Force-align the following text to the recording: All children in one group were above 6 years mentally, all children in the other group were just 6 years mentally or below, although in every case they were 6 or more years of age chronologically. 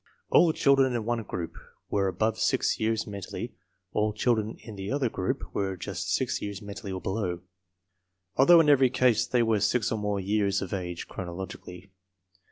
All 0.31 0.51
children 0.51 0.95
in 0.95 1.05
one 1.05 1.21
group 1.21 1.53
were 1.91 2.07
above 2.07 2.39
6 2.39 2.79
years 2.79 3.05
mentally, 3.05 3.53
all 3.93 4.13
children 4.13 4.57
in 4.63 4.75
the 4.75 4.91
other 4.91 5.09
group 5.09 5.53
were 5.53 5.77
just 5.77 6.15
6 6.15 6.41
years 6.41 6.59
mentally 6.59 6.91
or 6.91 6.99
below, 6.99 7.41
although 8.35 8.59
in 8.61 8.67
every 8.69 8.89
case 8.89 9.27
they 9.27 9.43
were 9.43 9.59
6 9.59 9.91
or 9.91 9.99
more 9.99 10.19
years 10.19 10.59
of 10.59 10.73
age 10.73 11.07
chronologically. 11.07 11.91